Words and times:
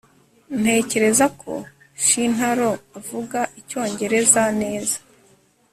Ntekereza 0.61 1.25
ko 1.41 1.51
Shintaro 2.05 2.71
avuga 2.99 3.39
icyongereza 3.59 4.43
neza 4.61 4.97